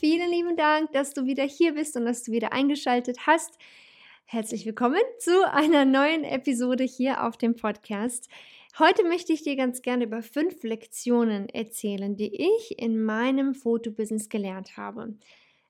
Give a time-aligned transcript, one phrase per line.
[0.00, 3.58] Vielen lieben Dank, dass du wieder hier bist und dass du wieder eingeschaltet hast.
[4.24, 8.30] Herzlich willkommen zu einer neuen Episode hier auf dem Podcast.
[8.78, 14.30] Heute möchte ich dir ganz gerne über fünf Lektionen erzählen, die ich in meinem Fotobusiness
[14.30, 15.18] gelernt habe.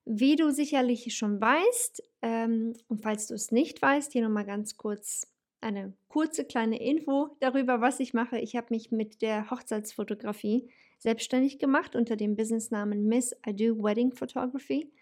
[0.04, 4.76] Wie du sicherlich schon weißt, ähm, und falls du es nicht weißt, hier nochmal ganz
[4.76, 5.26] kurz
[5.60, 8.38] eine kurze kleine Info darüber, was ich mache.
[8.38, 10.70] Ich habe mich mit der Hochzeitsfotografie
[11.00, 14.92] selbstständig gemacht unter dem Businessnamen Miss I Do Wedding Photography.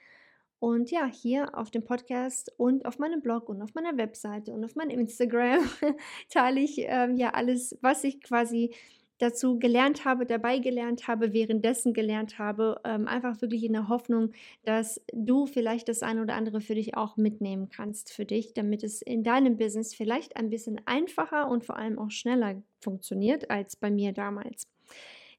[0.61, 4.65] Und ja, hier auf dem Podcast und auf meinem Blog und auf meiner Webseite und
[4.65, 5.61] auf meinem Instagram
[6.31, 8.75] teile ich ähm, ja alles, was ich quasi
[9.19, 14.33] dazu gelernt habe, dabei gelernt habe, währenddessen gelernt habe, ähm, einfach wirklich in der Hoffnung,
[14.65, 18.85] dass du vielleicht das eine oder andere für dich auch mitnehmen kannst für dich, damit
[18.85, 23.77] es in deinem Business vielleicht ein bisschen einfacher und vor allem auch schneller funktioniert als
[23.77, 24.69] bei mir damals.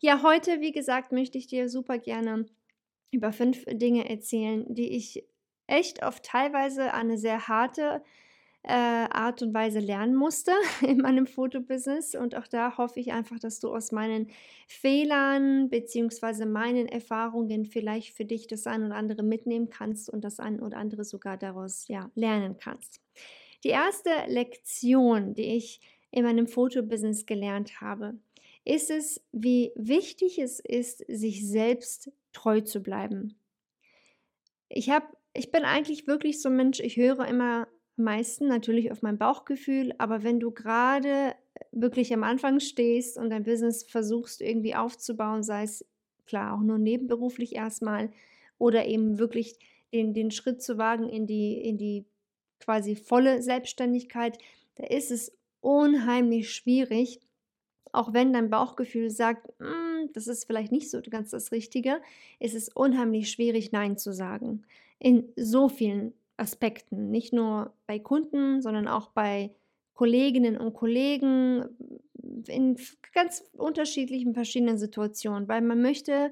[0.02, 2.46] Ja, heute, wie gesagt, möchte ich dir super gerne
[3.12, 5.26] über fünf Dinge erzählen, die ich
[5.68, 8.02] echt auf teilweise eine sehr harte
[8.64, 10.54] äh, Art und Weise lernen musste
[10.88, 12.16] in meinem Fotobusiness.
[12.16, 14.30] Und auch da hoffe ich einfach, dass du aus meinen
[14.68, 16.46] Fehlern bzw.
[16.46, 20.78] meinen Erfahrungen vielleicht für dich das ein oder andere mitnehmen kannst und das ein oder
[20.78, 23.02] andere sogar daraus ja, lernen kannst.
[23.66, 28.18] Die erste Lektion, die ich in meinem Fotobusiness gelernt habe,
[28.66, 33.40] ist es, wie wichtig es ist, sich selbst treu zu bleiben.
[34.68, 39.02] Ich habe, ich bin eigentlich wirklich so ein Mensch, ich höre immer meisten natürlich auf
[39.02, 41.36] mein Bauchgefühl, aber wenn du gerade
[41.72, 45.86] wirklich am Anfang stehst und dein Business versuchst irgendwie aufzubauen, sei es
[46.26, 48.12] klar auch nur nebenberuflich erstmal
[48.58, 49.58] oder eben wirklich
[49.94, 52.06] den, den Schritt zu wagen in die, in die
[52.60, 54.38] quasi volle Selbstständigkeit,
[54.76, 57.20] da ist es unheimlich schwierig,
[57.92, 62.02] auch wenn dein Bauchgefühl sagt, mm, das ist vielleicht nicht so ganz das Richtige,
[62.40, 64.64] ist es unheimlich schwierig, Nein zu sagen.
[65.00, 67.12] In so vielen Aspekten.
[67.12, 69.52] Nicht nur bei Kunden, sondern auch bei
[69.94, 71.66] Kolleginnen und Kollegen
[72.48, 72.78] in
[73.14, 75.48] ganz unterschiedlichen, verschiedenen Situationen.
[75.48, 76.32] Weil man möchte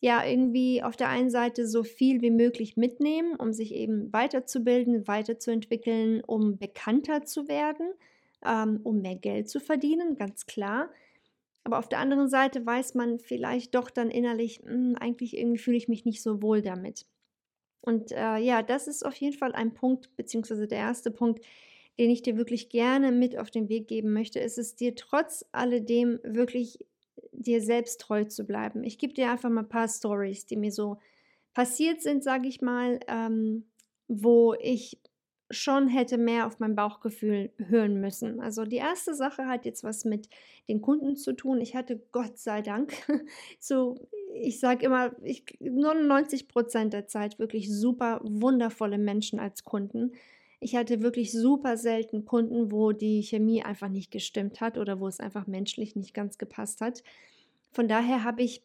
[0.00, 5.06] ja irgendwie auf der einen Seite so viel wie möglich mitnehmen, um sich eben weiterzubilden,
[5.06, 7.86] weiterzuentwickeln, um bekannter zu werden
[8.44, 10.90] ähm, um mehr Geld zu verdienen, ganz klar.
[11.64, 15.58] Aber auf der anderen Seite weiß man vielleicht doch dann innerlich, mh, hm, eigentlich irgendwie
[15.58, 17.06] fühle ich mich nicht so wohl damit.
[17.80, 21.44] Und äh, ja, das ist auf jeden Fall ein Punkt, beziehungsweise der erste Punkt,
[21.98, 25.44] den ich dir wirklich gerne mit auf den Weg geben möchte, ist es dir trotz
[25.52, 26.78] alledem wirklich
[27.32, 28.84] dir selbst treu zu bleiben.
[28.84, 30.98] Ich gebe dir einfach mal ein paar Stories, die mir so
[31.52, 33.66] passiert sind, sage ich mal, ähm,
[34.08, 34.98] wo ich
[35.50, 38.40] schon hätte mehr auf mein Bauchgefühl hören müssen.
[38.40, 40.28] Also die erste Sache hat jetzt was mit
[40.68, 41.60] den Kunden zu tun.
[41.60, 42.94] Ich hatte Gott sei Dank
[43.60, 43.96] so,
[44.34, 50.12] ich sage immer, ich, 99 Prozent der Zeit wirklich super wundervolle Menschen als Kunden.
[50.60, 55.06] Ich hatte wirklich super selten Kunden, wo die Chemie einfach nicht gestimmt hat oder wo
[55.06, 57.02] es einfach menschlich nicht ganz gepasst hat.
[57.70, 58.62] Von daher habe ich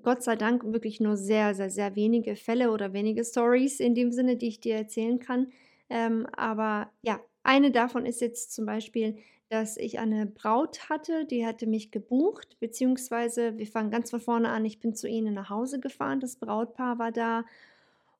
[0.00, 4.12] Gott sei Dank wirklich nur sehr, sehr, sehr wenige Fälle oder wenige Stories in dem
[4.12, 5.48] Sinne, die ich dir erzählen kann.
[5.92, 9.18] Ähm, aber ja, eine davon ist jetzt zum Beispiel,
[9.50, 14.48] dass ich eine Braut hatte, die hatte mich gebucht, beziehungsweise wir fangen ganz von vorne
[14.48, 17.44] an, ich bin zu ihnen nach Hause gefahren, das Brautpaar war da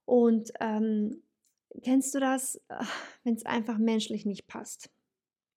[0.05, 1.23] und ähm,
[1.83, 2.61] kennst du das,
[3.25, 4.91] wenn es einfach menschlich nicht passt?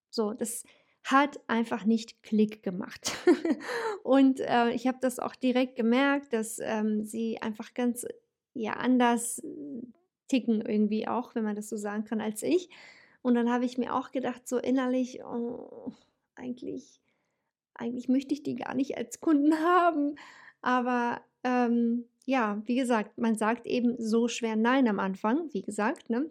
[0.09, 0.63] So, das
[1.03, 3.11] hat einfach nicht Klick gemacht.
[4.03, 8.05] und äh, ich habe das auch direkt gemerkt, dass ähm, sie einfach ganz
[8.53, 9.41] ja anders
[10.27, 12.69] ticken irgendwie auch, wenn man das so sagen kann, als ich.
[13.21, 15.91] Und dann habe ich mir auch gedacht, so innerlich, oh,
[16.35, 17.01] eigentlich,
[17.73, 20.15] eigentlich möchte ich die gar nicht als Kunden haben.
[20.61, 26.09] Aber ähm, ja, wie gesagt, man sagt eben so schwer Nein am Anfang, wie gesagt,
[26.09, 26.29] ne?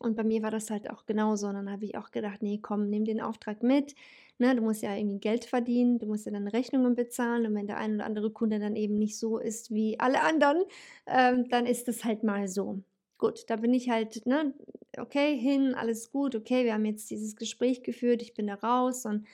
[0.00, 1.48] Und bei mir war das halt auch genauso.
[1.48, 3.94] Und dann habe ich auch gedacht, nee, komm, nimm den Auftrag mit.
[4.38, 7.46] Ne, du musst ja irgendwie Geld verdienen, du musst ja dann Rechnungen bezahlen.
[7.46, 10.62] Und wenn der ein oder andere Kunde dann eben nicht so ist wie alle anderen,
[11.06, 12.82] ähm, dann ist das halt mal so.
[13.22, 14.52] Gut, da bin ich halt, ne,
[14.98, 19.06] okay, hin, alles gut, okay, wir haben jetzt dieses Gespräch geführt, ich bin da raus
[19.06, 19.28] und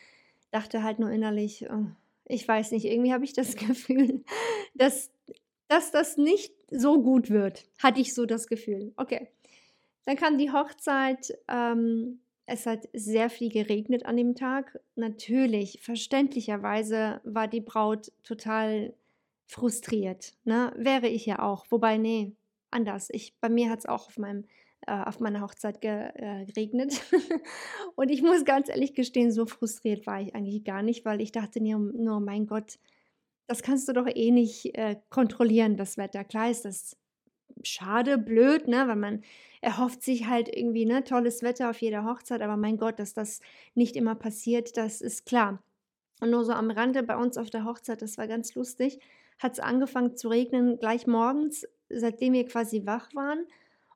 [0.50, 1.86] dachte halt nur innerlich, oh,
[2.26, 4.22] ich weiß nicht, irgendwie habe ich das Gefühl,
[4.74, 5.10] dass,
[5.68, 7.64] dass das nicht so gut wird.
[7.78, 8.92] Hatte ich so das Gefühl.
[8.96, 9.28] Okay.
[10.04, 11.32] Dann kam die Hochzeit.
[11.48, 14.78] Ähm, es hat sehr viel geregnet an dem Tag.
[14.96, 18.92] Natürlich, verständlicherweise war die Braut total
[19.46, 20.34] frustriert.
[20.44, 20.74] Ne?
[20.76, 21.64] Wäre ich ja auch.
[21.70, 22.36] Wobei, nee,
[22.70, 23.08] anders.
[23.10, 24.44] Ich, bei mir hat es auch auf, meinem,
[24.86, 27.02] äh, auf meiner Hochzeit ge, äh, geregnet.
[27.96, 31.32] und ich muss ganz ehrlich gestehen, so frustriert war ich eigentlich gar nicht, weil ich
[31.32, 32.78] dachte nur, nur mein Gott,
[33.46, 36.24] das kannst du doch eh nicht äh, kontrollieren, das Wetter.
[36.24, 36.96] Klar ist das
[37.62, 39.22] schade, blöd, ne, weil man
[39.60, 43.40] erhofft sich halt irgendwie ne tolles Wetter auf jeder Hochzeit, aber mein Gott, dass das
[43.74, 45.62] nicht immer passiert, das ist klar.
[46.20, 49.00] Und nur so am Rande bei uns auf der Hochzeit, das war ganz lustig,
[49.38, 53.46] hat es angefangen zu regnen, gleich morgens seitdem wir quasi wach waren.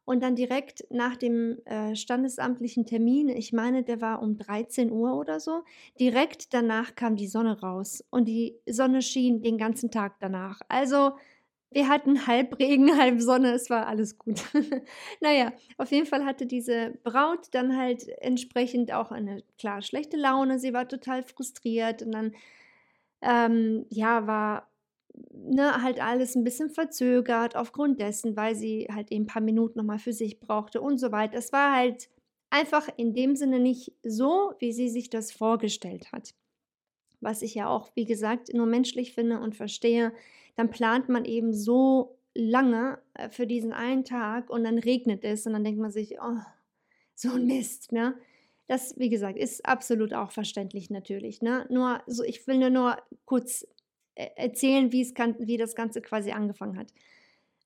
[0.05, 5.17] Und dann direkt nach dem äh, standesamtlichen Termin, ich meine, der war um 13 Uhr
[5.17, 5.63] oder so,
[6.01, 10.61] direkt danach kam die Sonne raus und die Sonne schien den ganzen Tag danach.
[10.69, 11.13] Also
[11.71, 14.43] wir hatten halb Regen, halb Sonne, es war alles gut.
[15.21, 20.59] naja, auf jeden Fall hatte diese Braut dann halt entsprechend auch eine klar schlechte Laune.
[20.59, 22.35] Sie war total frustriert und dann
[23.23, 24.69] ähm, ja, war
[25.31, 29.79] ne, halt alles ein bisschen verzögert aufgrund dessen, weil sie halt eben ein paar Minuten
[29.79, 31.37] nochmal für sich brauchte und so weiter.
[31.37, 32.09] Es war halt
[32.51, 36.35] einfach in dem Sinne nicht so, wie sie sich das vorgestellt hat.
[37.21, 40.13] Was ich ja auch, wie gesagt, nur menschlich finde und verstehe,
[40.57, 45.47] dann plant man eben so lange äh, für diesen einen Tag und dann regnet es
[45.47, 46.39] und dann denkt man sich, oh,
[47.15, 48.17] so ein Mist, ne?
[48.69, 51.67] Das, wie gesagt, ist absolut auch verständlich natürlich, ne?
[51.69, 53.67] Nur, so, ich will nur, nur kurz
[54.15, 56.93] erzählen, wie, es kann, wie das Ganze quasi angefangen hat.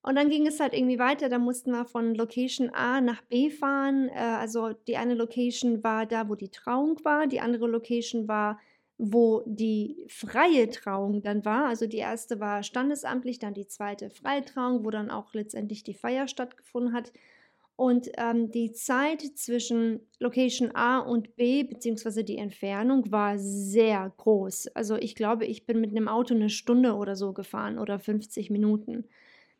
[0.06, 1.28] Und dann ging es halt irgendwie weiter.
[1.28, 4.08] Da mussten wir von Location A nach B fahren.
[4.08, 7.26] Äh, also die eine Location war da, wo die Trauung war.
[7.26, 8.60] Die andere Location war,
[8.98, 11.66] wo die freie Trauung dann war.
[11.66, 15.94] Also die erste war standesamtlich, dann die zweite freie Trauung, wo dann auch letztendlich die
[15.94, 17.12] Feier stattgefunden hat.
[17.76, 24.68] Und ähm, die Zeit zwischen Location A und B, beziehungsweise die Entfernung, war sehr groß.
[24.68, 28.48] Also ich glaube, ich bin mit einem Auto eine Stunde oder so gefahren oder 50
[28.48, 29.04] Minuten.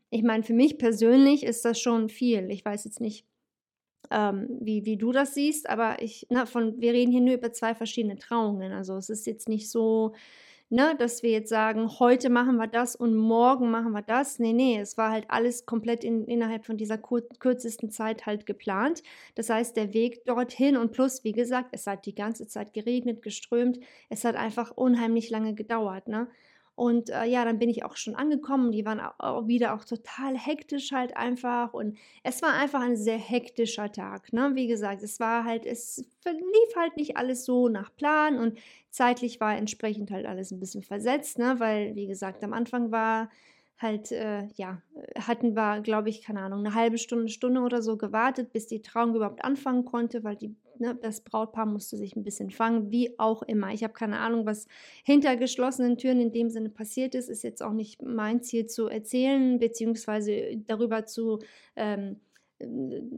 [0.09, 2.51] Ich meine, für mich persönlich ist das schon viel.
[2.51, 3.27] Ich weiß jetzt nicht,
[4.11, 7.53] ähm, wie, wie du das siehst, aber ich, na, von, wir reden hier nur über
[7.53, 8.73] zwei verschiedene Trauungen.
[8.73, 10.15] Also es ist jetzt nicht so,
[10.71, 14.39] ne, dass wir jetzt sagen, heute machen wir das und morgen machen wir das.
[14.39, 18.47] Nee, nee, es war halt alles komplett in, innerhalb von dieser kur kürzesten Zeit halt
[18.47, 19.03] geplant.
[19.35, 23.23] Das heißt, der Weg dorthin und plus, wie gesagt, es hat die ganze Zeit geregnet,
[23.23, 23.79] geströmt.
[24.09, 26.29] Es hat einfach unheimlich lange gedauert, ne?
[26.77, 28.71] Und äh, ja, dann bin ich auch schon angekommen.
[28.71, 31.73] Die waren auch wieder auch total hektisch halt einfach.
[31.73, 34.31] Und es war einfach ein sehr hektischer Tag.
[34.35, 34.51] Ne?
[34.55, 38.59] Wie gesagt, es war halt, es lief halt nicht alles so nach Plan und
[38.91, 41.57] zeitlich war entsprechend halt alles ein bisschen versetzt, ne?
[41.59, 43.31] weil, wie gesagt, am Anfang war
[43.79, 44.81] halt, äh, ja,
[45.19, 48.81] hatten wir, glaube ich, keine Ahnung, eine halbe Stunde, Stunde oder so gewartet, bis die
[48.81, 53.19] Trauung überhaupt anfangen konnte, weil die, ne, das Brautpaar musste sich ein bisschen fangen, wie
[53.19, 53.73] auch immer.
[53.73, 54.67] Ich habe keine Ahnung, was
[55.05, 57.29] hinter geschlossenen Türen in dem Sinne passiert ist.
[57.29, 61.41] Ist jetzt auch nicht mein Ziel zu erzählen, beziehungsweise darüber zu,
[61.77, 62.17] ähm,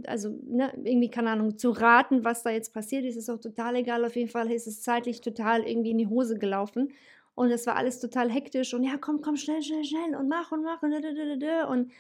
[0.07, 3.77] also ne, irgendwie, keine Ahnung, zu raten, was da jetzt passiert ist, ist auch total
[3.77, 4.05] egal.
[4.05, 6.93] Auf jeden Fall ist es zeitlich total irgendwie in die Hose gelaufen.
[7.39, 10.51] Und es war alles total hektisch und ja, komm, komm, schnell, schnell, schnell und mach
[10.51, 11.93] und mach und und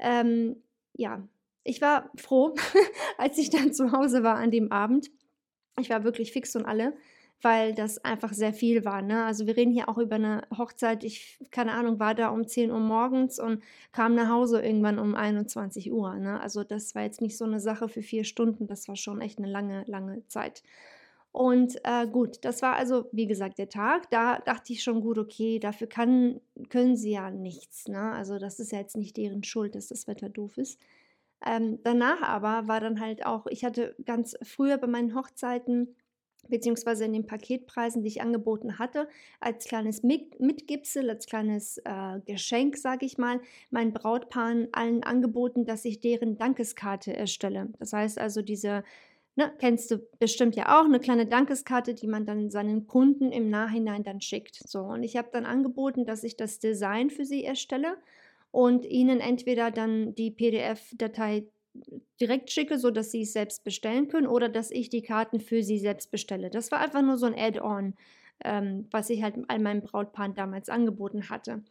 [0.00, 0.56] ähm,
[0.94, 1.22] ja,
[1.62, 2.56] ich war froh,
[3.16, 5.08] als ich dann zu Hause war an dem Abend.
[5.78, 6.94] Ich war wirklich fix und alle,
[7.42, 9.02] weil das einfach sehr viel war.
[9.02, 9.24] Ne?
[9.24, 11.04] Also wir reden hier auch über eine Hochzeit.
[11.04, 13.62] Ich, keine Ahnung, war da um 10 Uhr morgens und
[13.92, 16.16] kam nach Hause irgendwann um 21 Uhr.
[16.16, 16.40] Ne?
[16.40, 18.66] Also das war jetzt nicht so eine Sache für vier Stunden.
[18.66, 20.64] Das war schon echt eine lange, lange Zeit.
[21.32, 24.10] Und äh, gut, das war also, wie gesagt, der Tag.
[24.10, 27.88] Da dachte ich schon, gut, okay, dafür kann, können sie ja nichts.
[27.88, 28.12] Ne?
[28.12, 30.78] Also das ist ja jetzt nicht deren Schuld, dass das Wetter doof ist.
[31.44, 35.96] Ähm, danach aber war dann halt auch, ich hatte ganz früher bei meinen Hochzeiten,
[36.48, 39.08] beziehungsweise in den Paketpreisen, die ich angeboten hatte,
[39.40, 45.84] als kleines Mitgipsel, als kleines äh, Geschenk, sage ich mal, meinen Brautpaaren allen angeboten, dass
[45.84, 47.70] ich deren Dankeskarte erstelle.
[47.78, 48.84] Das heißt also diese
[49.36, 53.50] ne, kennst du bestimmt ja auch, eine kleine Dankeskarte, die man dann seinen Kunden im
[53.50, 54.56] Nachhinein dann schickt.
[54.68, 57.96] So, und ich habe dann angeboten, dass ich das Design für sie erstelle
[58.50, 61.46] und ihnen entweder dann die PDF-Datei
[62.20, 65.78] direkt schicke, sodass sie es selbst bestellen können oder dass ich die Karten für sie
[65.78, 66.50] selbst bestelle.
[66.50, 67.94] Das war einfach nur so ein Add-on,
[68.44, 71.62] ähm, was ich halt all meinem Brautpaar damals angeboten hatte.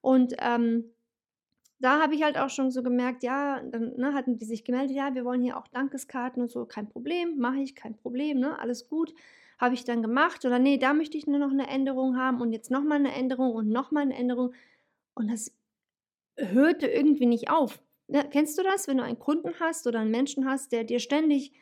[0.00, 0.84] Und ähm,
[1.82, 4.96] da habe ich halt auch schon so gemerkt, ja, dann ne, hatten die sich gemeldet,
[4.96, 8.58] ja, wir wollen hier auch Dankeskarten und so, kein Problem, mache ich, kein Problem, ne,
[8.58, 9.12] alles gut.
[9.58, 12.52] Habe ich dann gemacht oder nee, da möchte ich nur noch eine Änderung haben und
[12.52, 14.54] jetzt nochmal eine Änderung und nochmal eine Änderung.
[15.14, 15.52] Und das
[16.36, 17.80] hörte irgendwie nicht auf.
[18.08, 21.00] Ja, kennst du das, wenn du einen Kunden hast oder einen Menschen hast, der dir
[21.00, 21.52] ständig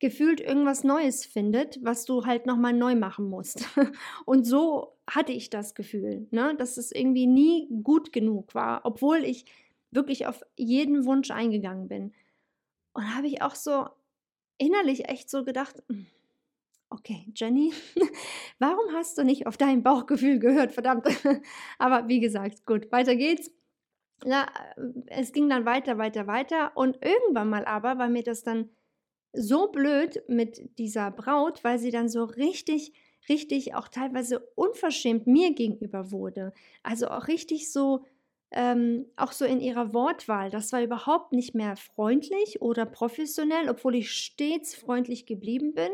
[0.00, 3.68] gefühlt irgendwas Neues findet, was du halt nochmal neu machen musst.
[4.24, 9.24] Und so hatte ich das Gefühl, ne, dass es irgendwie nie gut genug war, obwohl
[9.24, 9.44] ich
[9.90, 12.12] wirklich auf jeden Wunsch eingegangen bin.
[12.92, 13.86] Und da habe ich auch so
[14.58, 16.06] innerlich echt so gedacht, hm,
[16.90, 17.72] okay, Jenny,
[18.58, 21.06] warum hast du nicht auf dein Bauchgefühl gehört, verdammt.
[21.78, 23.50] Aber wie gesagt, gut, weiter geht's.
[24.24, 24.46] Ja,
[25.06, 26.76] es ging dann weiter, weiter, weiter.
[26.76, 28.68] Und irgendwann mal aber war mir das dann
[29.32, 32.92] so blöd mit dieser Braut, weil sie dann so richtig,
[33.28, 36.52] richtig auch teilweise unverschämt mir gegenüber wurde.
[36.82, 38.04] Also auch richtig so,
[38.50, 40.50] ähm, auch so in ihrer Wortwahl.
[40.50, 45.90] Das war überhaupt nicht mehr freundlich oder professionell, obwohl ich stets freundlich geblieben bin.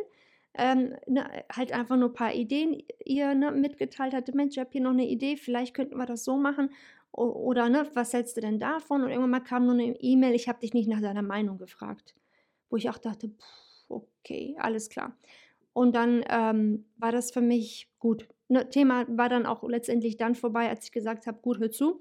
[0.57, 4.37] Ähm, ne, halt einfach nur ein paar Ideen ihr ne, mitgeteilt hatte.
[4.37, 6.71] Mensch, ich habe hier noch eine Idee, vielleicht könnten wir das so machen.
[7.11, 9.03] O oder ne, was hältst du denn davon?
[9.03, 12.15] Und irgendwann mal kam nur eine E-Mail, ich habe dich nicht nach deiner Meinung gefragt
[12.71, 15.17] wo ich auch dachte, pff, okay, alles klar.
[15.73, 18.29] Und dann ähm, war das für mich gut.
[18.49, 22.01] Ne, Thema war dann auch letztendlich dann vorbei, als ich gesagt habe, gut, hör zu.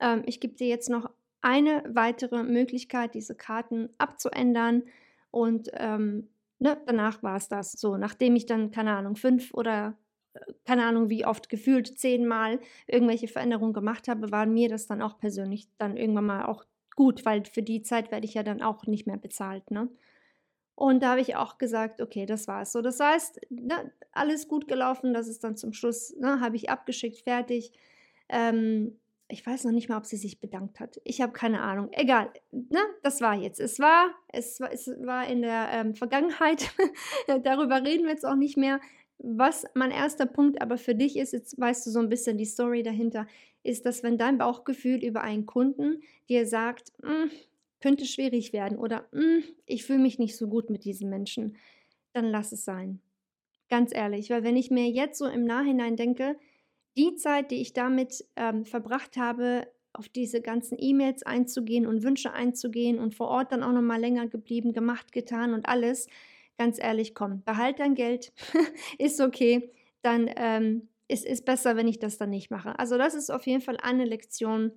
[0.00, 1.08] Ähm, ich gebe dir jetzt noch
[1.40, 4.82] eine weitere Möglichkeit, diese Karten abzuändern.
[5.30, 6.28] Und ähm,
[6.58, 7.72] ne, danach war es das.
[7.72, 9.96] So, nachdem ich dann, keine Ahnung, fünf oder
[10.34, 15.02] äh, keine Ahnung, wie oft gefühlt zehnmal irgendwelche Veränderungen gemacht habe, war mir das dann
[15.02, 16.64] auch persönlich dann irgendwann mal auch
[16.98, 19.88] gut, weil für die Zeit werde ich ja dann auch nicht mehr bezahlt, ne?
[20.74, 22.72] Und da habe ich auch gesagt, okay, das war's.
[22.72, 26.70] So, das heißt, ne, alles gut gelaufen, das ist dann zum Schluss, ne, habe ich
[26.70, 27.70] abgeschickt, fertig.
[28.28, 31.00] Ähm, ich weiß noch nicht mal, ob sie sich bedankt hat.
[31.04, 31.88] Ich habe keine Ahnung.
[31.92, 33.60] Egal, ne, das war jetzt.
[33.60, 36.68] Es war, es war, es war in der ähm, Vergangenheit.
[37.44, 38.80] Darüber reden wir jetzt auch nicht mehr.
[39.18, 42.44] Was mein erster Punkt aber für dich ist, jetzt weißt du so ein bisschen die
[42.44, 43.26] Story dahinter,
[43.64, 47.30] ist, dass wenn dein Bauchgefühl über einen Kunden dir sagt, hm,
[47.80, 51.56] könnte schwierig werden oder hm, ich fühle mich nicht so gut mit diesem Menschen,
[52.12, 53.00] dann lass es sein.
[53.68, 56.36] Ganz ehrlich, weil wenn ich mir jetzt so im Nachhinein denke,
[56.96, 62.32] die Zeit, die ich damit ähm, verbracht habe, auf diese ganzen E-Mails einzugehen und Wünsche
[62.32, 66.08] einzugehen und vor Ort dann auch noch mal länger geblieben, gemacht, getan und alles,
[66.58, 68.32] ganz ehrlich, komm, behalt dein Geld,
[68.98, 69.72] ist okay,
[70.02, 72.78] dann ähm, ist es besser, wenn ich das dann nicht mache.
[72.78, 74.72] Also das ist auf jeden Fall eine Lektion,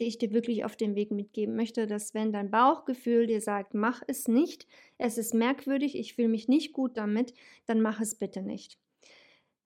[0.00, 3.74] die ich dir wirklich auf den Weg mitgeben möchte, dass wenn dein Bauchgefühl dir sagt,
[3.74, 4.66] mach es nicht,
[4.98, 7.34] es ist merkwürdig, ich fühle mich nicht gut damit,
[7.66, 8.78] dann mach es bitte nicht.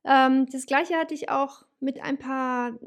[0.04, 2.78] Ähm, das gleiche hatte ich auch mit ein paar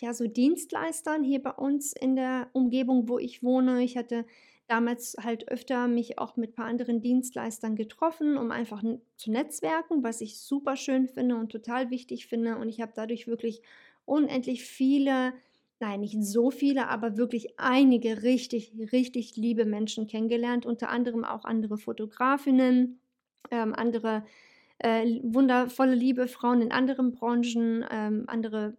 [0.00, 3.82] ja, so Dienstleistern hier bei uns in der Umgebung, wo ich wohne.
[3.82, 4.26] Ich hatte
[4.68, 8.82] damals halt öfter mich auch mit ein paar anderen Dienstleistern getroffen, um einfach
[9.16, 12.56] zu netzwerken, was ich super schön finde und total wichtig finde.
[12.56, 13.62] Und ich habe dadurch wirklich
[14.04, 15.32] unendlich viele,
[15.80, 21.44] nein, nicht so viele, aber wirklich einige richtig, richtig liebe Menschen kennengelernt, unter anderem auch
[21.44, 22.98] andere Fotografinnen,
[23.50, 24.24] ähm, andere
[24.78, 28.76] äh, wundervolle liebe Frauen in anderen Branchen, ähm, andere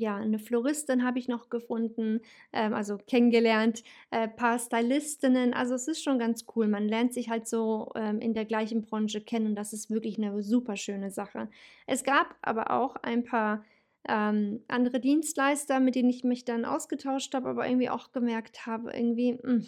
[0.00, 2.20] ja, eine Floristin habe ich noch gefunden,
[2.52, 5.52] ähm, also kennengelernt, äh, paar Stylistinnen.
[5.52, 6.68] Also es ist schon ganz cool.
[6.68, 10.18] Man lernt sich halt so ähm, in der gleichen Branche kennen und das ist wirklich
[10.18, 11.48] eine super schöne Sache.
[11.86, 13.64] Es gab aber auch ein paar
[14.08, 18.92] ähm, andere Dienstleister, mit denen ich mich dann ausgetauscht habe, aber irgendwie auch gemerkt habe,
[18.92, 19.66] irgendwie, mh, hm,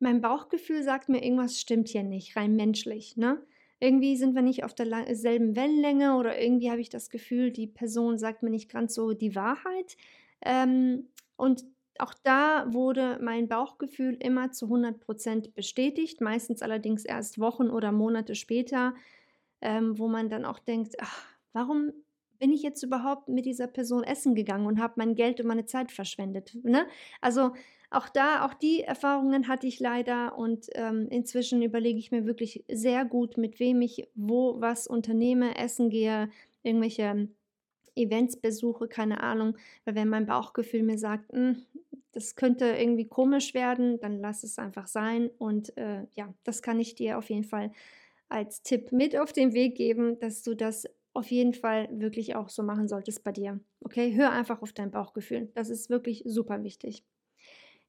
[0.00, 3.40] mein Bauchgefühl sagt mir, irgendwas stimmt hier nicht, rein menschlich, ne?
[3.78, 8.18] Irgendwie sind wir nicht auf derselben Wellenlänge oder irgendwie habe ich das Gefühl, die Person
[8.18, 9.96] sagt mir nicht ganz so die Wahrheit.
[10.42, 11.64] Ähm, und
[11.98, 18.34] auch da wurde mein Bauchgefühl immer zu 100% bestätigt, meistens allerdings erst Wochen oder Monate
[18.34, 18.94] später,
[19.60, 21.92] ähm, wo man dann auch denkt, ach, warum
[22.38, 25.66] bin ich jetzt überhaupt mit dieser Person essen gegangen und habe mein Geld und meine
[25.66, 26.54] Zeit verschwendet?
[26.62, 26.86] Ne?
[27.20, 27.52] Also
[27.90, 32.64] auch da, auch die Erfahrungen hatte ich leider und ähm, inzwischen überlege ich mir wirklich
[32.70, 36.30] sehr gut, mit wem ich wo was unternehme, essen gehe,
[36.62, 37.28] irgendwelche
[37.96, 41.64] Events besuche, keine Ahnung, weil wenn mein Bauchgefühl mir sagt, hm,
[42.12, 45.30] das könnte irgendwie komisch werden, dann lass es einfach sein.
[45.38, 47.72] Und äh, ja, das kann ich dir auf jeden Fall
[48.28, 52.48] als Tipp mit auf den Weg geben, dass du das auf jeden Fall wirklich auch
[52.48, 53.60] so machen solltest bei dir.
[53.80, 55.50] Okay, hör einfach auf dein Bauchgefühl.
[55.54, 57.04] Das ist wirklich super wichtig.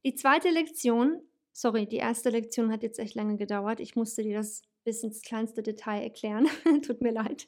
[0.07, 1.19] Die zweite Lektion,
[1.51, 3.81] sorry, die erste Lektion hat jetzt echt lange gedauert.
[3.81, 6.47] Ich musste dir das bis ins kleinste Detail erklären.
[6.81, 7.45] Tut mir leid.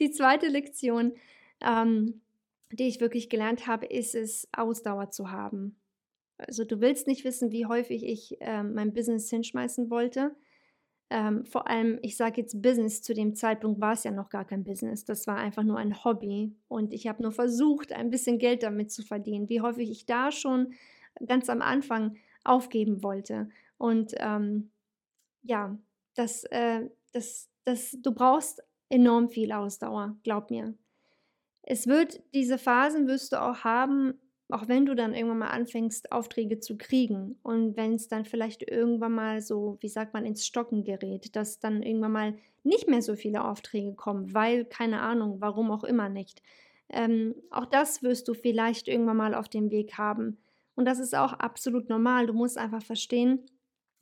[0.00, 1.14] Die zweite Lektion,
[1.62, 2.20] ähm,
[2.70, 5.80] die ich wirklich gelernt habe, ist es, Ausdauer zu haben.
[6.36, 10.36] Also du willst nicht wissen, wie häufig ich äh, mein Business hinschmeißen wollte.
[11.08, 14.44] Ähm, vor allem, ich sage jetzt Business, zu dem Zeitpunkt war es ja noch gar
[14.44, 15.06] kein Business.
[15.06, 16.54] Das war einfach nur ein Hobby.
[16.68, 19.48] Und ich habe nur versucht, ein bisschen Geld damit zu verdienen.
[19.48, 20.74] Wie häufig ich da schon
[21.26, 23.48] ganz am Anfang aufgeben wollte.
[23.78, 24.70] Und ähm,
[25.42, 25.76] ja,
[26.14, 30.74] das, äh, das, das, du brauchst enorm viel Ausdauer, glaub mir.
[31.62, 34.14] Es wird, diese Phasen wirst du auch haben,
[34.50, 38.70] auch wenn du dann irgendwann mal anfängst, Aufträge zu kriegen und wenn es dann vielleicht
[38.70, 43.02] irgendwann mal so, wie sagt man, ins Stocken gerät, dass dann irgendwann mal nicht mehr
[43.02, 46.42] so viele Aufträge kommen, weil, keine Ahnung, warum auch immer nicht.
[46.90, 50.38] Ähm, auch das wirst du vielleicht irgendwann mal auf dem Weg haben.
[50.74, 52.26] Und das ist auch absolut normal.
[52.26, 53.46] Du musst einfach verstehen,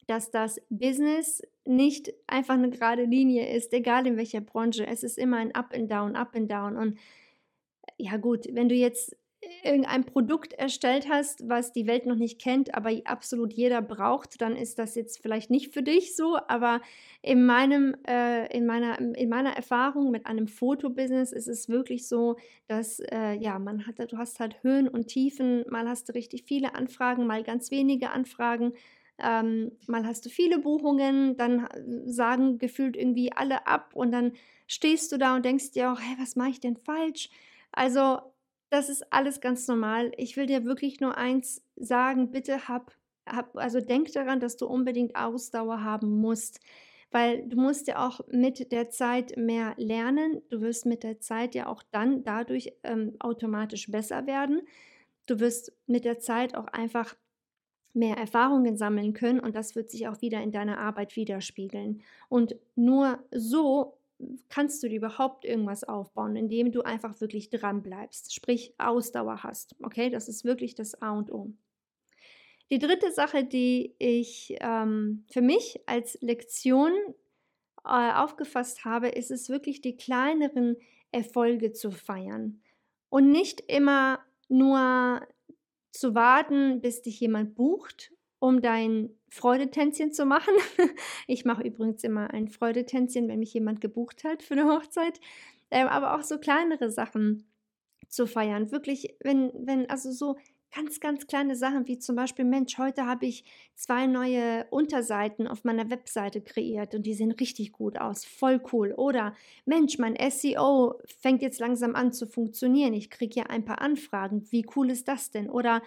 [0.06, 4.86] dass das Business nicht einfach eine gerade Linie ist, egal in welcher Branche.
[4.86, 6.76] Es ist immer ein Up and Down, Up and Down.
[6.76, 6.98] Und
[7.98, 9.16] ja gut, wenn du jetzt
[9.62, 14.56] irgendein Produkt erstellt hast, was die Welt noch nicht kennt, aber absolut jeder braucht, dann
[14.56, 16.38] ist das jetzt vielleicht nicht für dich so.
[16.48, 16.80] Aber
[17.22, 22.36] in meinem, äh, in meiner, in meiner Erfahrung mit einem Fotobusiness ist es wirklich so,
[22.66, 25.64] dass äh, ja, man hat, du hast halt Höhen und Tiefen.
[25.68, 28.72] Mal hast du richtig viele Anfragen, mal ganz wenige Anfragen.
[29.22, 31.68] Ähm, mal hast du viele Buchungen, dann
[32.06, 34.32] sagen gefühlt irgendwie alle ab und dann
[34.66, 37.28] stehst du da und denkst dir auch, hey, was mache ich denn falsch?
[37.72, 38.18] Also
[38.72, 40.12] das ist alles ganz normal.
[40.16, 42.96] Ich will dir wirklich nur eins sagen, bitte hab,
[43.28, 46.58] hab, also denk daran, dass du unbedingt Ausdauer haben musst.
[47.10, 50.40] Weil du musst ja auch mit der Zeit mehr lernen.
[50.48, 54.62] Du wirst mit der Zeit ja auch dann dadurch ähm, automatisch besser werden.
[55.26, 57.14] Du wirst mit der Zeit auch einfach
[57.94, 62.02] mehr Erfahrungen sammeln können und das wird sich auch wieder in deiner Arbeit widerspiegeln.
[62.30, 63.98] Und nur so
[64.48, 69.74] kannst du dir überhaupt irgendwas aufbauen, indem du einfach wirklich dran bleibst, sprich Ausdauer hast.
[69.82, 71.52] Okay, das ist wirklich das A und O.
[72.70, 76.92] Die dritte Sache, die ich ähm, für mich als Lektion
[77.84, 80.76] äh, aufgefasst habe, ist es wirklich die kleineren
[81.10, 82.62] Erfolge zu feiern
[83.10, 85.20] und nicht immer nur
[85.90, 90.54] zu warten, bis dich jemand bucht um dein Freudetänzchen zu machen.
[91.28, 95.20] Ich mache übrigens immer ein Freudetänzchen, wenn mich jemand gebucht hat für eine Hochzeit.
[95.70, 97.46] Ähm, aber auch so kleinere Sachen
[98.08, 98.72] zu feiern.
[98.72, 100.36] Wirklich, wenn, wenn, also so
[100.74, 103.44] ganz, ganz kleine Sachen wie zum Beispiel, Mensch, heute habe ich
[103.76, 108.24] zwei neue Unterseiten auf meiner Webseite kreiert und die sehen richtig gut aus.
[108.24, 108.92] Voll cool.
[108.96, 112.92] Oder Mensch, mein SEO fängt jetzt langsam an zu funktionieren.
[112.92, 114.50] Ich kriege ja ein paar Anfragen.
[114.50, 115.48] Wie cool ist das denn?
[115.48, 115.80] Oder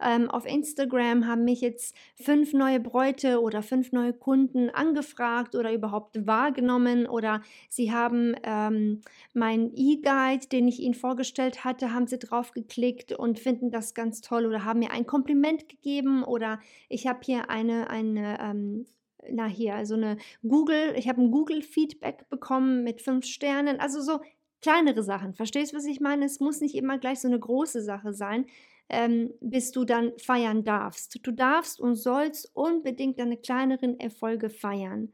[0.00, 5.72] ähm, auf Instagram haben mich jetzt fünf neue Bräute oder fünf neue Kunden angefragt oder
[5.72, 9.00] überhaupt wahrgenommen oder sie haben ähm,
[9.32, 14.20] meinen E-Guide, den ich ihnen vorgestellt hatte, haben sie drauf geklickt und finden das ganz
[14.20, 18.86] toll oder haben mir ein Kompliment gegeben oder ich habe hier eine, eine ähm,
[19.30, 24.20] na hier, also eine Google, ich habe ein Google-Feedback bekommen mit fünf Sternen, also so
[24.62, 25.34] kleinere Sachen.
[25.34, 26.24] Verstehst du, was ich meine?
[26.24, 28.46] Es muss nicht immer gleich so eine große Sache sein,
[28.88, 31.18] ähm, bis du dann feiern darfst.
[31.22, 35.12] Du darfst und sollst unbedingt deine kleineren Erfolge feiern.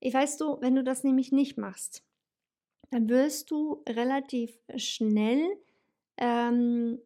[0.00, 2.04] Ich weißt du, wenn du das nämlich nicht machst,
[2.90, 5.42] dann wirst du relativ schnell
[6.16, 6.98] ähm,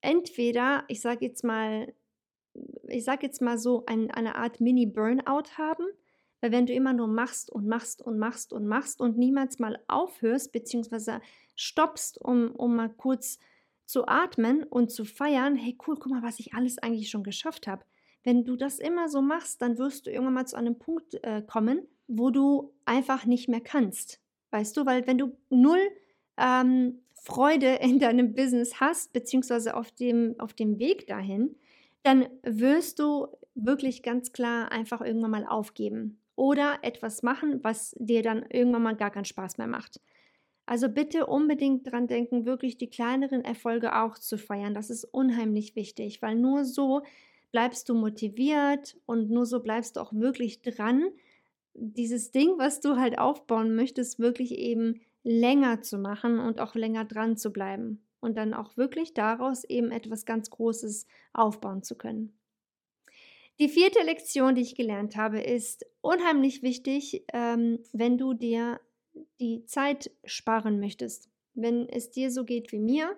[0.00, 1.92] entweder, ich sage jetzt mal,
[2.88, 5.86] ich sage jetzt mal so, ein, eine Art Mini-Burnout haben,
[6.40, 9.78] weil wenn du immer nur machst und machst und machst und machst und niemals mal
[9.88, 11.20] aufhörst, beziehungsweise
[11.56, 13.38] stoppst, um, um mal kurz
[13.86, 17.66] zu atmen und zu feiern, hey cool, guck mal, was ich alles eigentlich schon geschafft
[17.66, 17.84] habe.
[18.22, 21.42] Wenn du das immer so machst, dann wirst du irgendwann mal zu einem Punkt äh,
[21.42, 24.20] kommen, wo du einfach nicht mehr kannst.
[24.50, 25.80] Weißt du, weil wenn du null
[26.36, 31.56] ähm, Freude in deinem Business hast, beziehungsweise auf dem, auf dem Weg dahin,
[32.02, 38.22] dann wirst du wirklich ganz klar einfach irgendwann mal aufgeben oder etwas machen, was dir
[38.22, 40.00] dann irgendwann mal gar keinen Spaß mehr macht.
[40.66, 44.74] Also bitte unbedingt dran denken, wirklich die kleineren Erfolge auch zu feiern.
[44.74, 47.02] Das ist unheimlich wichtig, weil nur so
[47.52, 51.04] bleibst du motiviert und nur so bleibst du auch wirklich dran,
[51.74, 57.04] dieses Ding, was du halt aufbauen möchtest, wirklich eben länger zu machen und auch länger
[57.04, 62.32] dran zu bleiben und dann auch wirklich daraus eben etwas ganz Großes aufbauen zu können.
[63.60, 68.80] Die vierte Lektion, die ich gelernt habe, ist unheimlich wichtig, ähm, wenn du dir
[69.40, 71.28] die Zeit sparen möchtest.
[71.54, 73.16] Wenn es dir so geht wie mir,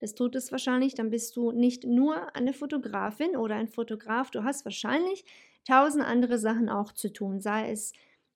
[0.00, 4.44] das tut es wahrscheinlich, dann bist du nicht nur eine Fotografin oder ein Fotograf, du
[4.44, 5.24] hast wahrscheinlich
[5.64, 7.92] tausend andere Sachen auch zu tun, sei es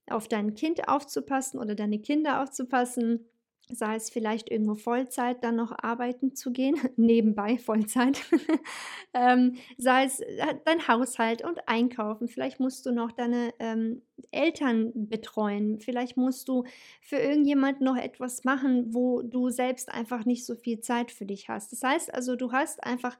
[0.09, 3.29] auf dein Kind aufzupassen oder deine Kinder aufzupassen,
[3.71, 8.23] sei es vielleicht irgendwo Vollzeit dann noch arbeiten zu gehen, nebenbei Vollzeit,
[9.15, 14.93] ähm, sei es äh, dein Haushalt und Einkaufen, vielleicht musst du noch deine ähm, Eltern
[14.95, 16.65] betreuen, vielleicht musst du
[17.01, 21.49] für irgendjemand noch etwas machen, wo du selbst einfach nicht so viel Zeit für dich
[21.49, 21.73] hast.
[21.73, 23.19] Das heißt also, du hast einfach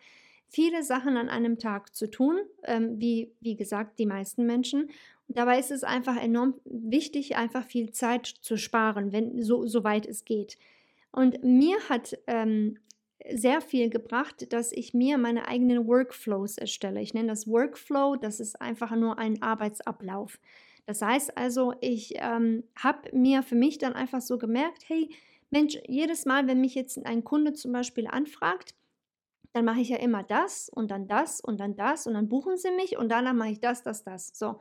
[0.51, 4.91] viele Sachen an einem Tag zu tun, ähm, wie, wie gesagt, die meisten Menschen.
[5.29, 10.07] Dabei ist es einfach enorm wichtig, einfach viel Zeit zu sparen, wenn so, so weit
[10.07, 10.59] es geht.
[11.13, 12.79] Und mir hat ähm,
[13.33, 17.01] sehr viel gebracht, dass ich mir meine eigenen Workflows erstelle.
[17.01, 20.41] Ich nenne das Workflow, das ist einfach nur ein Arbeitsablauf.
[20.87, 25.11] Das heißt also, ich ähm, habe mir für mich dann einfach so gemerkt, hey,
[25.51, 28.75] Mensch, jedes Mal, wenn mich jetzt ein Kunde zum Beispiel anfragt,
[29.53, 32.57] dann mache ich ja immer das und dann das und dann das und dann buchen
[32.57, 34.31] sie mich und danach mache ich das, das, das.
[34.35, 34.61] So.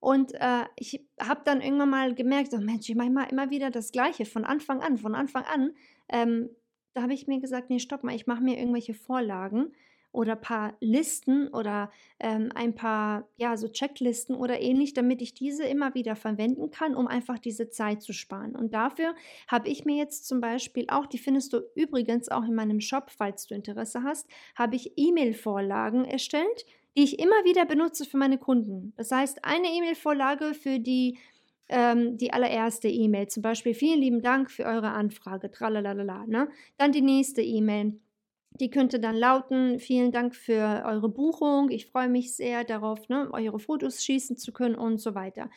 [0.00, 3.70] Und äh, ich habe dann irgendwann mal gemerkt, oh Mensch, ich mache immer, immer wieder
[3.70, 5.74] das Gleiche von Anfang an, von Anfang an.
[6.08, 6.50] Ähm,
[6.94, 9.72] da habe ich mir gesagt, nee, stopp mal, ich mache mir irgendwelche Vorlagen
[10.12, 15.64] oder paar Listen oder ähm, ein paar, ja, so Checklisten oder ähnlich, damit ich diese
[15.64, 18.56] immer wieder verwenden kann, um einfach diese Zeit zu sparen.
[18.56, 19.14] Und dafür
[19.48, 23.10] habe ich mir jetzt zum Beispiel auch, die findest du übrigens auch in meinem Shop,
[23.10, 26.64] falls du Interesse hast, habe ich E-Mail-Vorlagen erstellt,
[26.96, 28.92] die ich immer wieder benutze für meine Kunden.
[28.96, 31.18] Das heißt, eine E-Mail-Vorlage für die,
[31.68, 36.48] ähm, die allererste E-Mail, zum Beispiel vielen lieben Dank für eure Anfrage, tralalala, ne?
[36.78, 38.00] Dann die nächste E-Mail.
[38.60, 43.28] Die könnte dann lauten, vielen Dank für eure Buchung, ich freue mich sehr darauf, ne,
[43.32, 45.48] eure Fotos schießen zu können und so weiter.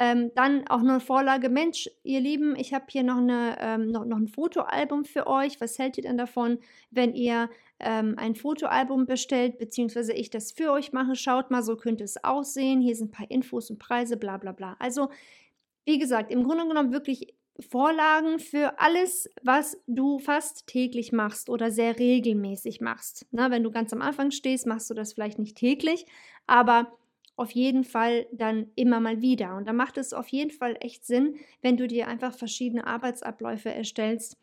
[0.00, 4.04] Ähm, dann auch eine Vorlage, Mensch, ihr Lieben, ich habe hier noch, eine, ähm, noch,
[4.04, 5.60] noch ein Fotoalbum für euch.
[5.60, 6.58] Was hält ihr denn davon,
[6.92, 11.16] wenn ihr ähm, ein Fotoalbum bestellt, beziehungsweise ich das für euch mache?
[11.16, 12.80] Schaut mal, so könnte es aussehen.
[12.80, 14.76] Hier sind ein paar Infos und Preise, bla bla bla.
[14.78, 15.08] Also,
[15.84, 21.70] wie gesagt, im Grunde genommen wirklich Vorlagen für alles, was du fast täglich machst oder
[21.70, 23.26] sehr regelmäßig machst.
[23.30, 26.06] Na, wenn du ganz am Anfang stehst, machst du das vielleicht nicht täglich,
[26.46, 26.96] aber
[27.36, 29.56] auf jeden Fall dann immer mal wieder.
[29.56, 33.72] Und da macht es auf jeden Fall echt Sinn, wenn du dir einfach verschiedene Arbeitsabläufe
[33.72, 34.36] erstellst,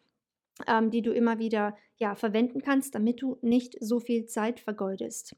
[0.68, 5.36] ähm, die du immer wieder ja, verwenden kannst, damit du nicht so viel Zeit vergeudest.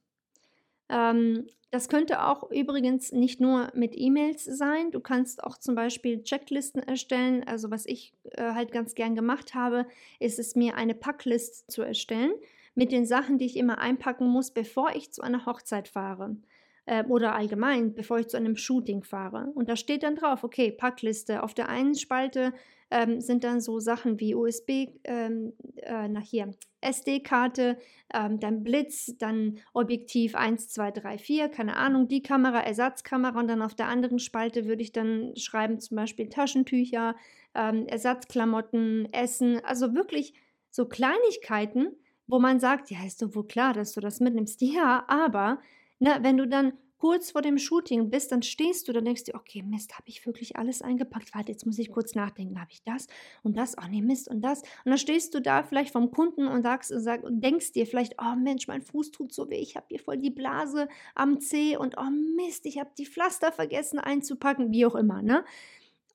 [0.90, 4.92] Ähm, das könnte auch übrigens nicht nur mit E-Mails sein.
[4.92, 7.44] Du kannst auch zum Beispiel Checklisten erstellen.
[7.46, 9.86] Also was ich äh, halt ganz gern gemacht habe,
[10.20, 12.32] ist es mir eine Packlist zu erstellen
[12.74, 16.38] mit den Sachen, die ich immer einpacken muss, bevor ich zu einer Hochzeit fahre
[16.86, 19.52] äh, oder allgemein, bevor ich zu einem Shooting fahre.
[19.54, 21.44] Und da steht dann drauf, okay, Packliste.
[21.44, 22.54] Auf der einen Spalte
[22.90, 27.78] ähm, sind dann so Sachen wie USB, ähm, äh, nach hier, SD-Karte,
[28.14, 33.48] ähm, dann Blitz, dann Objektiv 1, 2, 3, 4, keine Ahnung, die Kamera, Ersatzkamera und
[33.48, 37.16] dann auf der anderen Spalte würde ich dann schreiben, zum Beispiel Taschentücher,
[37.56, 40.34] ähm, Ersatzklamotten, Essen, also wirklich
[40.70, 41.96] so Kleinigkeiten,
[42.28, 44.62] wo man sagt, ja, ist doch wohl klar, dass du das mitnimmst.
[44.68, 45.60] Ja, aber
[46.00, 49.36] na, wenn du dann kurz vor dem Shooting bist, dann stehst du, dann denkst du,
[49.36, 51.34] okay, Mist, habe ich wirklich alles eingepackt?
[51.34, 53.08] Warte, jetzt muss ich kurz nachdenken, habe ich das
[53.44, 53.76] und das?
[53.78, 54.62] Oh nee, Mist und das.
[54.62, 57.86] Und dann stehst du da vielleicht vom Kunden und sagst und, sag, und denkst dir
[57.86, 61.40] vielleicht, oh Mensch, mein Fuß tut so weh, ich habe hier voll die Blase am
[61.40, 65.46] Zeh und oh Mist, ich habe die Pflaster vergessen einzupacken, wie auch immer, ne?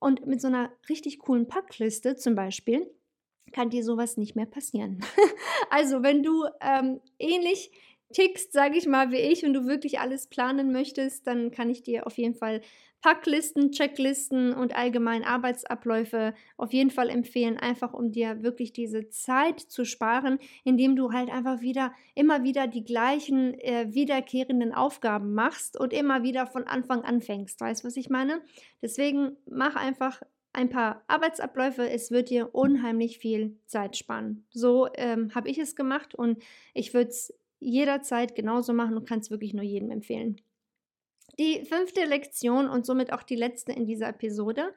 [0.01, 2.91] Und mit so einer richtig coolen Packliste zum Beispiel,
[3.53, 5.01] kann dir sowas nicht mehr passieren.
[5.71, 7.71] also, wenn du ähm, ähnlich
[8.13, 11.83] tickst, sage ich mal, wie ich und du wirklich alles planen möchtest, dann kann ich
[11.83, 12.61] dir auf jeden Fall
[13.03, 19.59] Packlisten, Checklisten und allgemein Arbeitsabläufe auf jeden Fall empfehlen, einfach um dir wirklich diese Zeit
[19.59, 25.79] zu sparen, indem du halt einfach wieder immer wieder die gleichen äh, wiederkehrenden Aufgaben machst
[25.79, 27.61] und immer wieder von Anfang an fängst.
[27.61, 28.41] Weißt du, was ich meine?
[28.81, 30.23] Deswegen mach einfach
[30.53, 34.47] ein paar Arbeitsabläufe, es wird dir unheimlich viel Zeit sparen.
[34.53, 36.43] So ähm, habe ich es gemacht und
[36.75, 40.41] ich würde es jederzeit genauso machen und kann es wirklich nur jedem empfehlen.
[41.39, 44.75] Die fünfte Lektion und somit auch die letzte in dieser Episode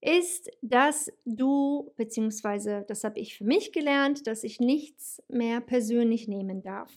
[0.00, 6.28] ist, dass du, beziehungsweise das habe ich für mich gelernt, dass ich nichts mehr persönlich
[6.28, 6.96] nehmen darf.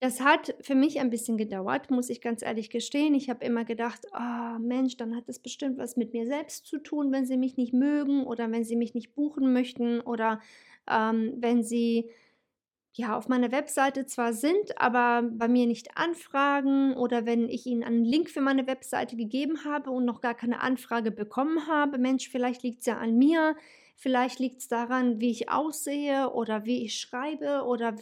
[0.00, 3.14] Das hat für mich ein bisschen gedauert, muss ich ganz ehrlich gestehen.
[3.14, 6.78] Ich habe immer gedacht, oh Mensch, dann hat das bestimmt was mit mir selbst zu
[6.78, 10.40] tun, wenn sie mich nicht mögen oder wenn sie mich nicht buchen möchten oder
[10.88, 12.10] ähm, wenn sie
[12.98, 17.84] ja auf meiner Webseite zwar sind, aber bei mir nicht anfragen oder wenn ich ihnen
[17.84, 22.28] einen Link für meine Webseite gegeben habe und noch gar keine Anfrage bekommen habe, Mensch,
[22.28, 23.54] vielleicht liegt es ja an mir,
[24.00, 27.96] Vielleicht liegt es daran, wie ich aussehe oder wie ich schreibe oder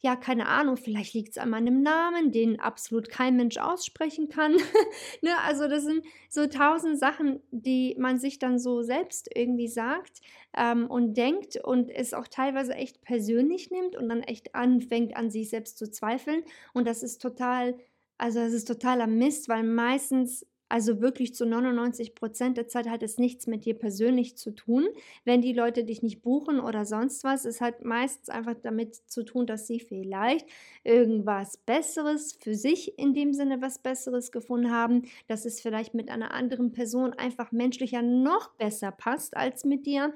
[0.00, 4.52] ja, keine Ahnung, vielleicht liegt es an meinem Namen, den absolut kein Mensch aussprechen kann.
[5.22, 5.30] ne?
[5.46, 10.20] Also das sind so tausend Sachen, die man sich dann so selbst irgendwie sagt
[10.54, 15.30] ähm, und denkt und es auch teilweise echt persönlich nimmt und dann echt anfängt an
[15.30, 16.42] sich selbst zu zweifeln.
[16.74, 17.78] Und das ist total,
[18.18, 23.02] also das ist totaler Mist, weil meistens also wirklich zu 99 Prozent der Zeit hat
[23.02, 24.86] es nichts mit dir persönlich zu tun.
[25.24, 29.24] Wenn die Leute dich nicht buchen oder sonst was, es hat meistens einfach damit zu
[29.24, 30.46] tun, dass sie vielleicht
[30.84, 36.10] irgendwas Besseres für sich in dem Sinne was Besseres gefunden haben, dass es vielleicht mit
[36.10, 40.12] einer anderen Person einfach menschlicher noch besser passt als mit dir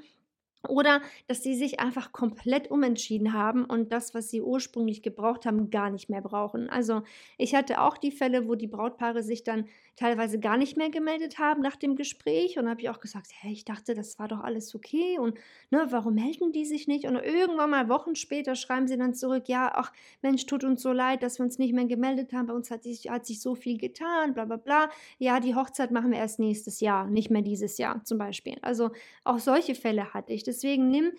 [0.69, 5.71] oder dass sie sich einfach komplett umentschieden haben und das, was sie ursprünglich gebraucht haben,
[5.71, 6.71] gar nicht mehr brauchen.
[6.71, 7.03] Also
[7.39, 11.39] ich hatte auch die Fälle, wo die Brautpaare sich dann teilweise gar nicht mehr gemeldet
[11.39, 14.41] haben nach dem Gespräch und habe ich auch gesagt, hey, ich dachte, das war doch
[14.41, 15.39] alles okay und
[15.71, 17.05] ne, warum melden die sich nicht?
[17.07, 20.93] Und irgendwann mal Wochen später schreiben sie dann zurück, ja, ach Mensch, tut uns so
[20.93, 23.55] leid, dass wir uns nicht mehr gemeldet haben, bei uns hat sich, hat sich so
[23.55, 24.91] viel getan, bla bla bla.
[25.19, 28.57] Ja, die Hochzeit machen wir erst nächstes Jahr, nicht mehr dieses Jahr zum Beispiel.
[28.63, 28.91] Also
[29.25, 30.43] auch solche Fälle hatte ich.
[30.43, 31.13] Deswegen nimm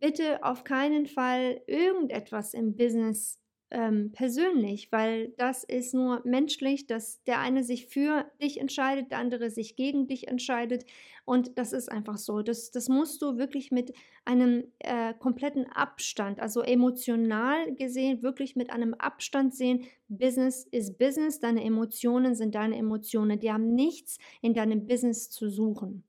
[0.00, 3.38] bitte auf keinen Fall irgendetwas im Business
[3.70, 9.18] ähm, persönlich, weil das ist nur menschlich, dass der eine sich für dich entscheidet, der
[9.18, 10.84] andere sich gegen dich entscheidet
[11.24, 12.42] und das ist einfach so.
[12.42, 13.92] Das, das musst du wirklich mit
[14.24, 19.84] einem äh, kompletten Abstand, also emotional gesehen, wirklich mit einem Abstand sehen.
[20.08, 25.48] Business ist Business, deine Emotionen sind deine Emotionen, die haben nichts in deinem Business zu
[25.48, 26.04] suchen.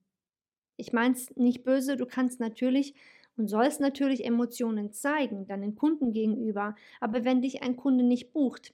[0.76, 2.94] Ich meine es nicht böse, du kannst natürlich
[3.38, 6.76] und sollst natürlich Emotionen zeigen, deinen Kunden gegenüber.
[7.00, 8.74] Aber wenn dich ein Kunde nicht bucht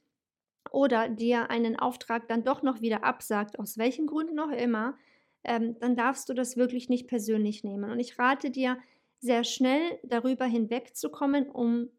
[0.71, 4.97] oder dir einen Auftrag dann doch noch wieder absagt, aus welchen Gründen auch immer,
[5.43, 7.91] ähm, dann darfst du das wirklich nicht persönlich nehmen.
[7.91, 8.77] Und ich rate dir,
[9.19, 11.89] sehr schnell darüber hinwegzukommen, um,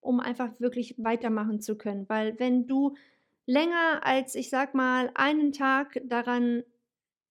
[0.00, 2.06] um einfach wirklich weitermachen zu können.
[2.06, 2.94] Weil wenn du
[3.46, 6.64] länger als, ich sag mal, einen Tag daran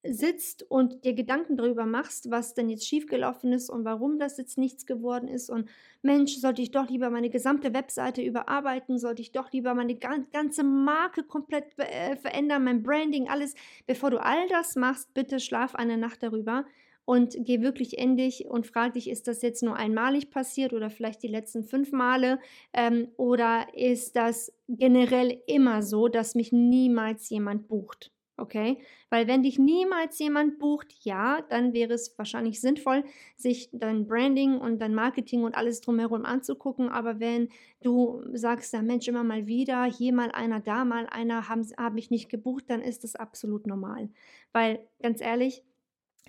[0.10, 4.58] sitzt und dir Gedanken darüber machst, was denn jetzt schiefgelaufen ist und warum das jetzt
[4.58, 5.70] nichts geworden ist und
[6.02, 10.64] Mensch, sollte ich doch lieber meine gesamte Webseite überarbeiten, sollte ich doch lieber meine ganze
[10.64, 13.56] Marke komplett äh, verändern, mein Branding, alles.
[13.88, 16.66] Bevor du all das machst, bitte schlaf eine Nacht darüber
[17.06, 21.24] und geh wirklich endlich und frag dich, ist das jetzt nur einmalig passiert oder vielleicht
[21.24, 22.40] die letzten fünf Male
[22.74, 28.15] ähm, oder ist das generell immer so, dass mich niemals jemand bucht?
[28.38, 33.06] Okay, weil wenn dich niemals jemand bucht, ja, dann wäre es wahrscheinlich sinnvoll,
[33.38, 36.90] sich dein Branding und dein Marketing und alles drumherum anzugucken.
[36.90, 37.48] Aber wenn
[37.82, 41.94] du sagst, ja Mensch, immer mal wieder, hier mal einer, da mal einer, haben hab
[41.94, 44.10] mich nicht gebucht, dann ist das absolut normal.
[44.52, 45.64] Weil ganz ehrlich,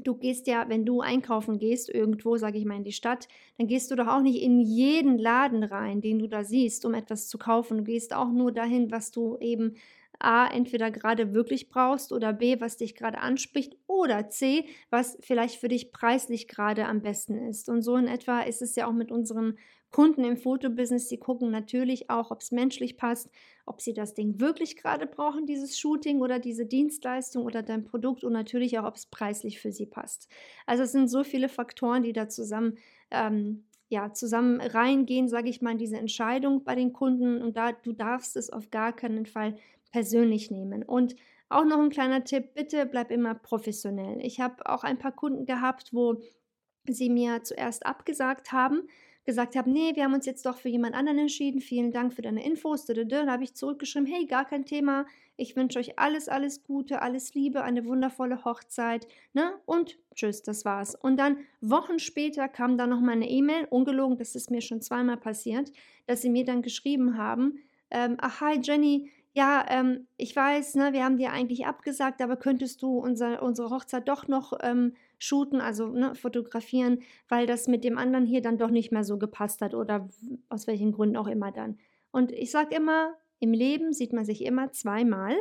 [0.04, 3.66] Du gehst ja, wenn du einkaufen gehst, irgendwo, sage ich mal, in die Stadt, dann
[3.66, 7.28] gehst du doch auch nicht in jeden Laden rein, den du da siehst, um etwas
[7.28, 7.78] zu kaufen.
[7.78, 9.76] Du gehst auch nur dahin, was du eben
[10.18, 15.60] A, entweder gerade wirklich brauchst oder B, was dich gerade anspricht oder C, was vielleicht
[15.60, 17.68] für dich preislich gerade am besten ist.
[17.68, 19.58] Und so in etwa ist es ja auch mit unseren
[19.90, 23.30] Kunden im Fotobusiness, die gucken natürlich auch, ob es menschlich passt,
[23.64, 28.24] ob sie das Ding wirklich gerade brauchen, dieses Shooting oder diese Dienstleistung oder dein Produkt
[28.24, 30.28] und natürlich auch, ob es preislich für sie passt.
[30.66, 32.78] Also es sind so viele Faktoren, die da zusammen
[33.10, 37.70] ähm, ja, zusammen reingehen, sage ich mal, in diese Entscheidung bei den Kunden und da
[37.72, 39.56] du darfst es auf gar keinen Fall
[39.96, 40.82] persönlich nehmen.
[40.82, 41.16] Und
[41.48, 44.18] auch noch ein kleiner Tipp, bitte bleib immer professionell.
[44.20, 46.20] Ich habe auch ein paar Kunden gehabt, wo
[46.86, 48.82] sie mir zuerst abgesagt haben,
[49.24, 52.20] gesagt haben, nee, wir haben uns jetzt doch für jemand anderen entschieden, vielen Dank für
[52.20, 52.84] deine Infos.
[52.84, 55.06] Dann habe ich zurückgeschrieben, hey, gar kein Thema,
[55.38, 59.54] ich wünsche euch alles, alles Gute, alles Liebe, eine wundervolle Hochzeit, ne?
[59.64, 60.94] Und tschüss, das war's.
[60.94, 64.82] Und dann Wochen später kam dann noch mal eine E-Mail, ungelogen, das ist mir schon
[64.82, 65.72] zweimal passiert,
[66.04, 70.94] dass sie mir dann geschrieben haben, ähm, ach hi Jenny, ja, ähm, ich weiß, ne,
[70.94, 75.60] wir haben dir eigentlich abgesagt, aber könntest du unser, unsere Hochzeit doch noch ähm, shooten,
[75.60, 79.60] also ne, fotografieren, weil das mit dem anderen hier dann doch nicht mehr so gepasst
[79.60, 80.08] hat oder
[80.48, 81.78] aus welchen Gründen auch immer dann.
[82.12, 85.36] Und ich sage immer, im Leben sieht man sich immer zweimal.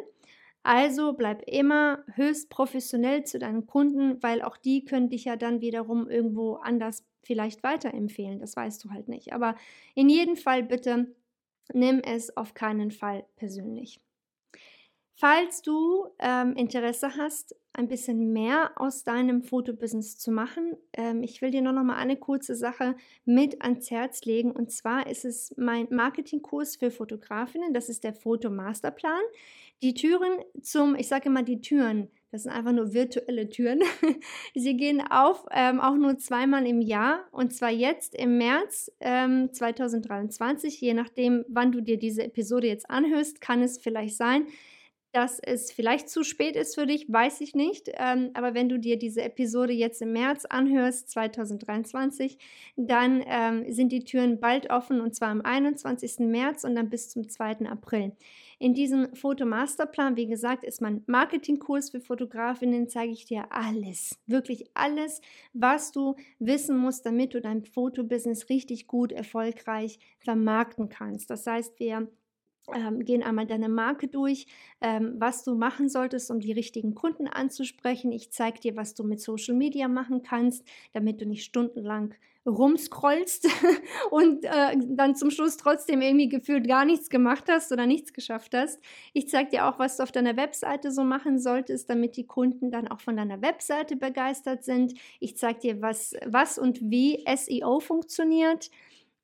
[0.62, 5.62] Also bleib immer höchst professionell zu deinen Kunden, weil auch die können dich ja dann
[5.62, 8.39] wiederum irgendwo anders vielleicht weiterempfehlen.
[8.39, 9.31] Das weißt du halt nicht.
[9.31, 9.55] Aber
[9.93, 11.15] in jedem Fall bitte
[11.73, 13.99] nimm es auf keinen Fall persönlich.
[15.17, 21.41] Falls du ähm, Interesse hast, ein bisschen mehr aus deinem Fotobusiness zu machen, ähm, ich
[21.41, 24.51] will dir nur noch mal eine kurze Sache mit ans Herz legen.
[24.51, 27.73] Und zwar ist es mein Marketingkurs für Fotografinnen.
[27.73, 29.21] Das ist der Fotomasterplan.
[29.82, 33.80] Die Türen zum, ich sage immer die Türen, das sind einfach nur virtuelle Türen.
[34.56, 37.24] Sie gehen auf, ähm, auch nur zweimal im Jahr.
[37.32, 40.82] Und zwar jetzt im März ähm, 2023.
[40.82, 44.48] Je nachdem, wann du dir diese Episode jetzt anhörst, kann es vielleicht sein,
[45.13, 47.89] dass es vielleicht zu spät ist für dich, weiß ich nicht.
[47.93, 52.38] Ähm, aber wenn du dir diese Episode jetzt im März anhörst, 2023,
[52.76, 56.19] dann ähm, sind die Türen bald offen und zwar am 21.
[56.19, 57.60] März und dann bis zum 2.
[57.69, 58.12] April.
[58.59, 64.65] In diesem Fotomasterplan, wie gesagt, ist mein Marketingkurs für Fotografinnen, zeige ich dir alles, wirklich
[64.73, 65.21] alles,
[65.53, 71.29] was du wissen musst, damit du dein Fotobusiness richtig gut, erfolgreich vermarkten kannst.
[71.29, 72.07] Das heißt, wir
[72.73, 74.47] ähm, gehen einmal deine Marke durch,
[74.82, 78.12] ähm, was du machen solltest, um die richtigen Kunden anzusprechen.
[78.12, 83.47] Ich zeige dir, was du mit Social Media machen kannst, damit du nicht stundenlang rumscrollst
[84.12, 88.54] und äh, dann zum Schluss trotzdem irgendwie gefühlt gar nichts gemacht hast oder nichts geschafft
[88.54, 88.80] hast.
[89.13, 92.69] Ich zeige dir auch, was du auf deiner Webseite so machen solltest, damit die Kunden
[92.71, 94.93] dann auch von deiner Webseite begeistert sind.
[95.19, 98.69] Ich zeige dir, was, was und wie SEO funktioniert.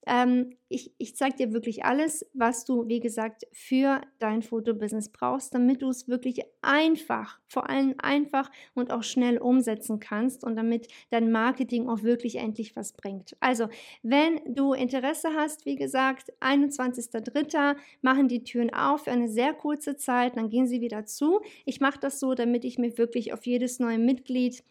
[0.07, 5.53] Ähm, ich ich zeige dir wirklich alles, was du, wie gesagt, für dein Fotobusiness brauchst,
[5.53, 10.87] damit du es wirklich einfach, vor allem einfach und auch schnell umsetzen kannst und damit
[11.09, 13.35] dein Marketing auch wirklich endlich was bringt.
[13.39, 13.67] Also,
[14.01, 17.75] wenn du Interesse hast, wie gesagt, 21.03.
[18.01, 21.41] machen die Türen auf für eine sehr kurze Zeit, dann gehen sie wieder zu.
[21.65, 24.63] Ich mache das so, damit ich mir wirklich auf jedes neue Mitglied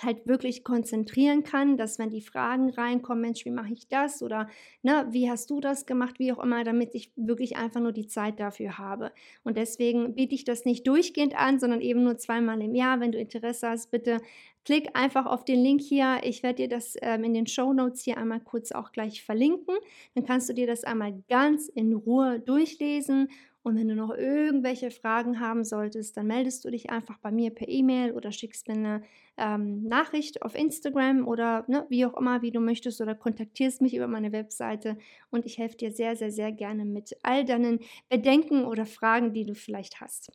[0.00, 4.48] halt wirklich konzentrieren kann, dass wenn die Fragen reinkommen, Mensch, wie mache ich das oder
[4.82, 8.06] ne, wie hast du das gemacht, wie auch immer, damit ich wirklich einfach nur die
[8.06, 9.12] Zeit dafür habe.
[9.44, 13.00] Und deswegen biete ich das nicht durchgehend an, sondern eben nur zweimal im Jahr.
[13.00, 14.20] Wenn du Interesse hast, bitte
[14.64, 16.20] klick einfach auf den Link hier.
[16.22, 19.76] Ich werde dir das ähm, in den Show Notes hier einmal kurz auch gleich verlinken.
[20.14, 23.28] Dann kannst du dir das einmal ganz in Ruhe durchlesen
[23.64, 27.50] und wenn du noch irgendwelche Fragen haben solltest, dann meldest du dich einfach bei mir
[27.50, 29.02] per E-Mail oder schickst mir eine
[29.36, 33.94] ähm, Nachricht auf Instagram oder ne, wie auch immer, wie du möchtest oder kontaktierst mich
[33.94, 34.98] über meine Webseite
[35.30, 39.46] und ich helfe dir sehr, sehr, sehr gerne mit all deinen Bedenken oder Fragen, die
[39.46, 40.32] du vielleicht hast.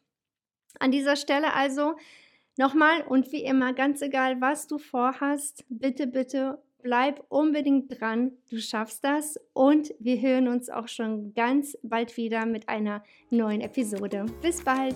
[0.80, 1.96] An dieser Stelle also
[2.58, 8.60] nochmal und wie immer, ganz egal, was du vorhast, bitte, bitte bleib unbedingt dran, du
[8.60, 14.26] schaffst das und wir hören uns auch schon ganz bald wieder mit einer neuen Episode.
[14.42, 14.96] Bis bald!